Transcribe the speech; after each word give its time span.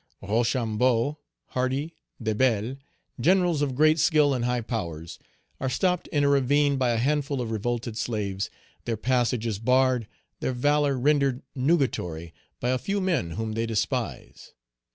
Rochambeau, 0.23 1.19
Hardy, 1.49 1.93
Debelle, 2.19 2.77
generals 3.19 3.61
of 3.61 3.75
great 3.75 3.99
skill 3.99 4.33
and 4.33 4.43
high 4.45 4.61
powers, 4.61 5.19
are 5.59 5.69
stopped 5.69 6.07
in 6.07 6.23
a 6.23 6.27
ravine 6.27 6.77
by 6.77 6.89
a 6.89 6.97
handful 6.97 7.39
of 7.39 7.51
revolted 7.51 7.95
slaves! 7.95 8.49
their 8.85 8.97
passage 8.97 9.45
is 9.45 9.59
barred, 9.59 10.07
their 10.39 10.53
valor 10.53 10.97
rendered 10.97 11.43
nugatory 11.53 12.33
by 12.59 12.69
a 12.71 12.79
few 12.79 12.99
men 12.99 13.29
whom 13.37 13.51
they 13.51 13.67
despise! 13.67 14.53